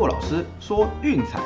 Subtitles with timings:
[0.00, 1.38] 骆老师说运彩。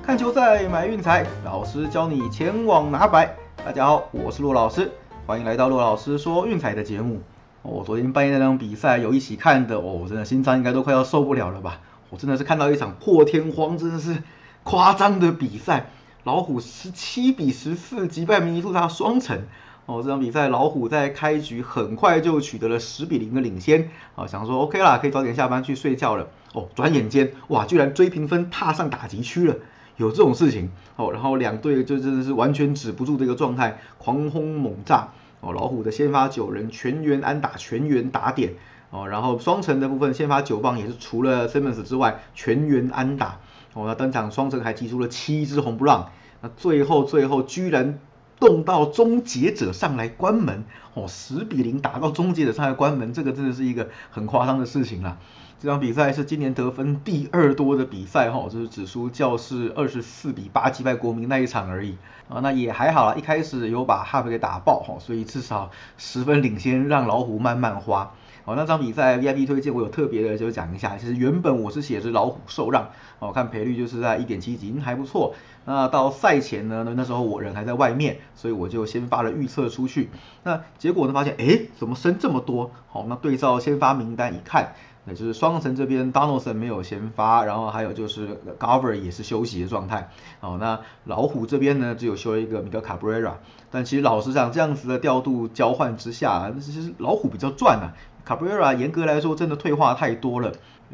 [0.00, 3.34] 看球赛买运彩，老师教你前往拿白。
[3.56, 4.92] 大家好，我是骆老师，
[5.26, 7.22] 欢迎来到骆老师说运彩的节目。
[7.62, 11.80] 哦，昨天半夜那场比赛有一起看的哦，真的心脏应该都快要受不了了吧？
[12.10, 14.22] 我真的是看到一场破天荒，真的是
[14.62, 15.86] 夸张的比赛。
[16.22, 19.42] 老虎十七比十四击败明尼苏达双城。
[19.84, 23.90] 哦，这场比赛老虎在开局很快就取得了十比零的领先。
[24.14, 26.28] 啊，想说 OK 啦，可以早点下班去睡觉了。
[26.54, 29.56] 哦，转眼间哇，居然追平分踏上打击区了，
[29.96, 30.70] 有这种事情。
[30.94, 35.08] 哦，然后两队就真的是完全止不住这个状态，狂轰猛炸。
[35.40, 38.54] 哦，老虎的先发九人全员安打，全员打点。
[38.90, 43.40] 哦，然后双城的部分先发九棒也是除了 Simmons 之外全员安打。
[43.74, 46.12] 哦，那登场双城还提出了七支红不让。
[46.40, 47.98] 那最后最后居然。
[48.42, 55.16] 动到终结者上来关门哦，十比零打到终结者上来关门，这个真的是一个很夸张的事情了。
[55.60, 61.96] 这场比赛是今年得分第二多的比赛哈，就是只输教室二十四比八击败国民那一场而已
[62.28, 68.12] 啊，那也还好啦，一开始有把哈维给打爆哈，所以至少十分领先，让老虎慢慢花。
[68.44, 72.90] 哦，那场比赛 VIP 推荐我有特别的就讲一下，其实原本我是写着老虎受让，
[73.20, 75.34] 我，看赔率就是在一点七几，还不错。
[75.64, 80.10] 那到赛前呢，那那时候我人还在外面，所以我就先发了预测出去。
[80.42, 82.72] 那结果呢，发现哎，怎么升这么多？
[82.88, 90.10] 好，那对照先发名单一看，那就是双城这边 Donaldson 没有先发，然后还有就是 Gover 也是休息的状态。
[90.40, 93.32] 哦，那老虎这边呢，只有休一个 Miguel Cabrera。
[93.70, 97.94] 但其实老实讲，这样子的调度交换之下，其实老虎比较赚啊。
[98.24, 100.52] Cabrera 严格来说真的退化太多了，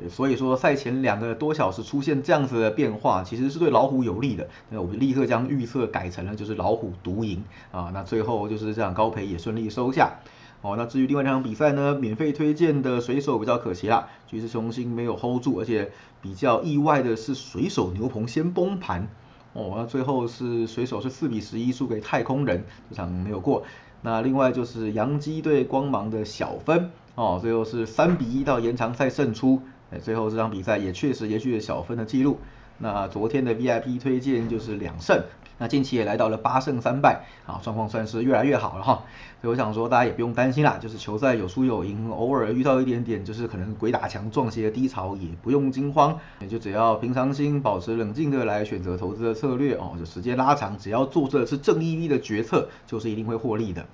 [0.08, 4.48] 所以说赛前两个多小时出现这样子的变化，其实是对老虎有利的。
[4.70, 10.12] 那我们立刻将预测改成了就是老虎独赢啊，那最后就是这样高赔也顺利收下。
[10.60, 19.08] 哦，那至于另外两场比赛呢，免费推荐的水手比较可惜啦，橘子雄心没有 hold 住，而且比较意外的是水手牛棚先崩盘。
[19.52, 23.62] 哦，那最后是水手是四比十一输给太空人，这场没有过。
[24.02, 26.90] 那另外就是洋基对光芒的小分。
[27.14, 32.38] 哦，最后是三比一到延长赛胜出，哎，最后这场比赛也确实延续了小分的记录。
[32.78, 35.20] 那昨天的 VIP 推荐就是两胜，
[35.58, 39.02] 那近期也来到了八胜三败，啊，状况算是越来越好了哈。
[39.42, 53.84] 所以我想说，大家也不用担心啦，就是球赛有输有赢，偶尔遇到一点点就是可能鬼打墙撞鞋的低潮，也不用惊慌，也就只要平常心，保持冷静的来选择投资的策略哦，就时间拉长，只要做的是正 EV 的决策，就是一定会获利的。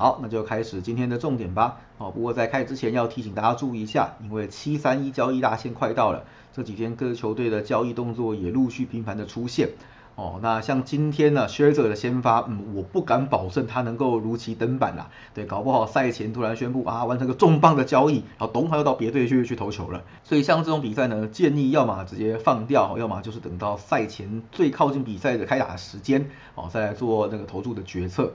[0.00, 1.76] 好，那就开始今天的重点吧。
[1.98, 6.24] 哦，不过在开始之前要提醒大家注意一下，因为七三一交易大限快到了，
[6.54, 9.68] 这几天各球队的交易动作也陆续频繁的出现。
[10.16, 15.10] 哦，那像今天呢，薛者的先发，嗯，我不敢保证他能够如期登板啦。
[15.34, 20.02] 对，搞不好赛前突然宣布啊，完成个重磅的交易，然后董他又到别队去去投球了。
[20.24, 28.32] 所以像这种比赛呢，建议要么直接放掉，要么就是等到赛前最靠近比赛的开打时间，哦，再来做那个投注的决策。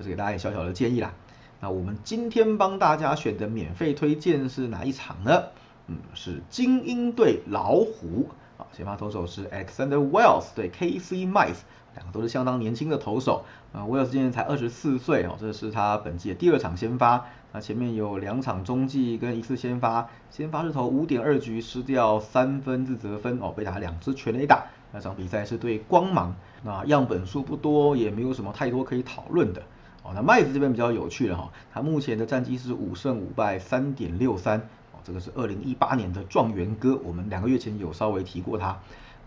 [0.00, 1.12] 这是给大家小小的建议啦。
[1.60, 5.42] 那我们今天帮大家选的免费推荐是哪一场呢？
[5.88, 11.58] 嗯，是精英对老虎啊，先发投手是 Alexander Wells 对 KC Mice，
[11.94, 13.44] 两个都是相当年轻的投手
[13.74, 13.84] 啊。
[13.84, 17.26] Wells 今年才二十四岁哦，这是他本季的第二场先发。
[17.52, 24.64] 那前面有两场中继跟一次先发，先发是投五点二局失掉三分自责分哦，被打两支全垒打。
[24.92, 26.34] 那场比赛是对光芒，
[26.64, 29.62] 那样本数不多，也没有什么太多可以讨论的。
[30.02, 34.58] 哦，那麦子这边比较有趣了哈，他目前的战绩是五胜五败三点六三，
[34.92, 38.78] 哦，这个是二零一八年的状元哥，我们两个月前有稍微提过他。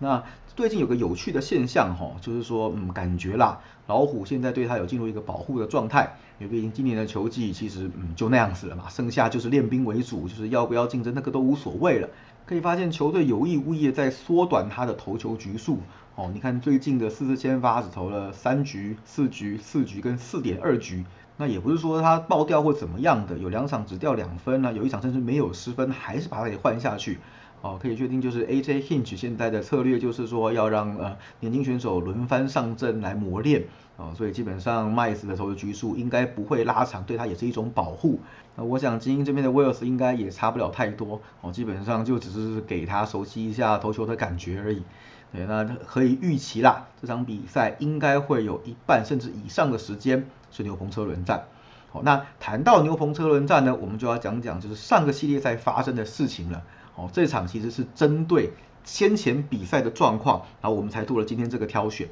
[0.03, 0.21] 那
[0.55, 12.09] 最近有个有趣的现象哈，就是说，嗯，感觉啦，老虎现在对他有进入一个保护的状态，因为毕竟今年的球季其实嗯就那样子了嘛，剩下就是练兵为主，就是要不要竞争那个都无所谓了。
[12.45, 15.79] 可以发现球队有意无意在缩短他的投球局数。
[16.15, 21.05] 哦，你看最近的四次先发只投了三局、四局、四局跟四点二局，
[21.37, 27.17] 那也不是说他爆掉或怎么样的，有两场只掉两分呢，有一场甚至没有失分，还是把他给换下去。
[27.63, 33.63] 哦，可以确定就是 AJ Hinch 现在的策略就是说要让呃年轻选手轮番上阵来磨练。
[33.95, 38.19] 哦，所以基本上麦斯的投球局数应该不会拉长，对他也是一种保护。
[38.55, 41.21] 那我想精英这边的 Wells 应该也差不了太多。
[41.41, 44.83] 哦，基本上就只是给他熟悉一下投球的感觉而已。
[45.31, 51.45] 对，那可以预期啦，这场比赛应该会有一半甚至以上的时间是牛棚车轮战。
[51.91, 56.63] 好，那谈到牛棚车轮战呢，我们就要讲讲就是上个系列赛发生的事情了。
[56.95, 58.51] 哦，这场其实是针对
[58.83, 62.07] 先前比赛的状况，然后我们才做了今天这个挑选。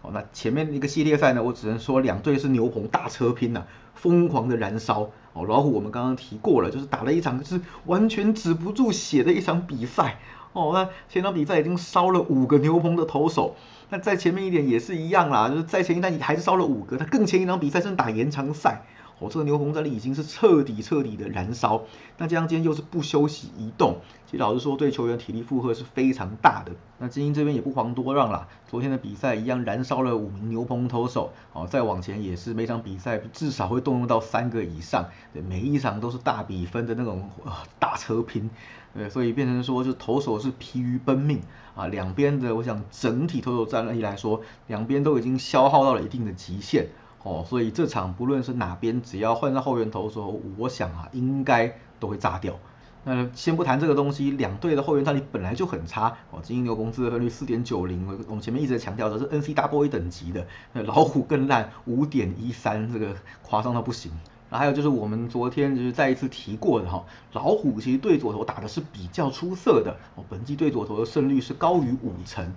[0.00, 3.64] 哦，那前面一个系列赛呢，我只能说两队是牛棚大车拼呐，
[3.94, 5.10] 疯狂的燃烧。
[5.32, 10.18] 哦，老虎我们刚刚提过了，就是打了一场就是完全止不住血的一场比赛。
[10.52, 13.56] 哦，那前场比赛已经烧了五个牛棚的投手，
[13.90, 18.82] 那在前面一点也是一样啦，就是在前一单还是烧了五个，他更前一场比赛是打延长赛。
[19.18, 21.82] 哦，这个牛棚战力已经是彻底彻底的燃烧，
[22.18, 26.72] 那这样今天又是不休息移动，其实老实说对球员体力负荷是非常大的。
[26.98, 35.06] 那精英这边也不遑多让啦，昨天的比赛一样燃烧了五名牛棚投手，哦，再往前也是每场比赛至少会动用到三个以上，
[35.48, 38.50] 每一场都是大比分的那种啊大车拼，
[38.94, 41.40] 对，所以变成说就投手是疲于奔命
[41.74, 46.88] 啊，两边的我想整体投手战力来说，两边都已经消耗到了一定的极限。
[47.22, 52.58] 哦，所以这场不论是哪边，只要换上后援投手，我想啊，应该都会炸掉。
[53.04, 56.16] 那先不谈这个东西，两队的后援战力本来就很差。
[56.30, 60.46] 哦，金鹰牛工资的分率四点九零，我们前面一直在强调的是 N C W A 等级的。
[60.72, 64.12] 那老虎更烂，五点一三，这个夸张到不行。
[64.50, 69.96] 那还有就是我们昨天就是再一次提过的哈，老虎其实对左投打的是比较出色的。
[70.14, 72.52] 哦，本季对左投的胜率是高于五成。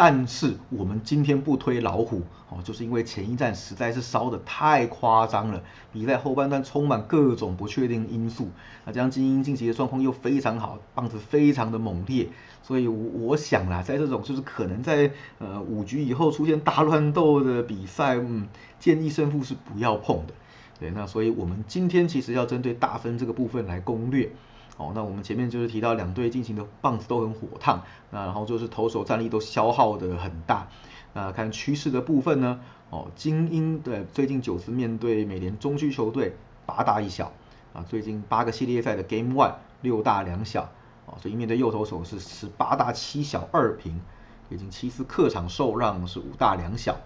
[0.00, 5.60] 但是我们今天不推老虎哦，就是因为前一站实在是烧的太夸张了，
[5.92, 8.48] 比赛后半段充满各种不确定因素，
[8.84, 12.28] 那这样精英晋级的状况又非常好，棒子非常的猛烈，
[12.62, 15.10] 所以我我想啦，在这种就是可能在
[15.40, 18.46] 呃五局以后出现大乱斗的比赛，嗯，
[18.78, 20.34] 建议胜负是不要碰的。
[20.78, 24.30] 对，那所以我们今天其实要针对大分这个部分来攻略。
[24.76, 27.82] 哦，那我们前面就是提到两队进行的棒子都很火烫，
[28.12, 30.68] 那然后就是投手战力都消耗的很大。
[31.14, 32.60] 那看趋势的部分呢？
[32.90, 37.32] 哦，精英对最近九次面对美联中区球队八大一小
[37.72, 40.70] 啊，最近八个系列赛的 Game One 六大两小
[41.06, 44.00] 哦，所以面对右投手是十八大七小二平，
[44.48, 46.96] 已经七次客场受让是五大两小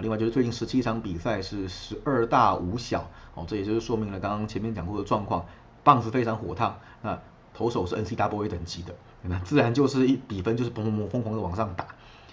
[0.00, 5.44] 另外就是最近十七场比赛是十二大五小哦，这也就是说明了刚刚前面讲过的状况。
[5.84, 7.18] 棒子非常火烫，那
[7.54, 11.86] 投手是 N C W A 等级的，那自然就是一比分就是砰砰砰疯狂的往上打。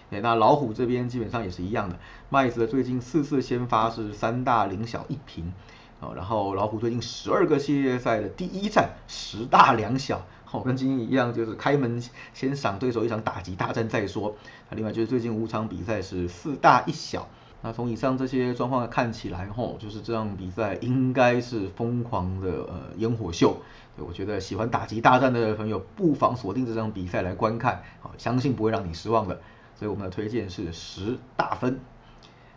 [0.10, 1.98] 哎，那老虎这边基本上也是一样的，
[2.28, 5.54] 麦子的最近四次先发是三大零小一平，
[6.02, 12.04] 哦，然后老虎最近十二个系列赛的第一战十大两小，好跟今天一样，就是开门
[12.34, 14.36] 先赏对手一场打击大战再说。
[14.70, 17.30] 啊另外就是最近五场比赛是四大一小。
[17.66, 23.58] 那从以上这些状况看起来，吼，就是这场比赛应该是疯狂的呃烟火秀。
[23.98, 29.40] 对我觉得喜欢打击大战的朋友，不妨锁定这场比赛来观看，好，相信不会让你失望的。
[29.74, 31.80] 所以我们的推荐是十大分。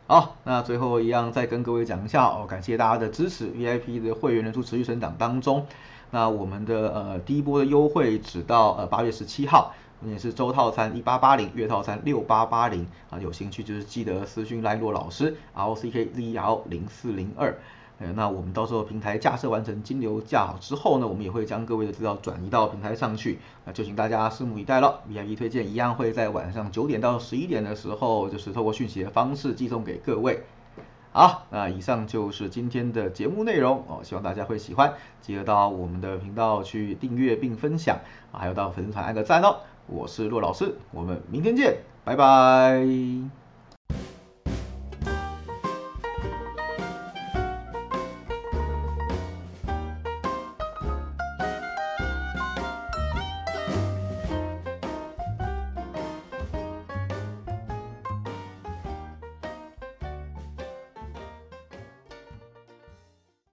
[0.06, 5.66] 好，那最后一样再跟各位讲一下哦，感谢大家的支持，VIP 的会员人数持续成长当中。
[6.10, 9.72] 那我们的呃第一波的优惠只到呃八月十七号。
[10.04, 17.56] 也是周套餐一八八零，月套餐六八八零啊，有兴趣就是记得私讯赖洛老师，l c k z l 零四零二，
[17.98, 25.00] 呃，那我们到时候平台架设完成，金流架好之后呢，我们也会将各位的资料转移到平台上去，那就请大家拭目以待了。
[25.08, 30.44] V I P 推荐一样会在晚上九点到十一点的时候，就是透过讯息的方式寄送给各位。
[31.10, 37.98] 好，那以上就是今天的节目内容哦，希望大家会喜欢，记得到我们的频道去订阅并分享，
[38.30, 39.56] 还有到粉丝团按个赞哦。
[39.88, 42.84] 我是骆老师，我们明天见，拜拜。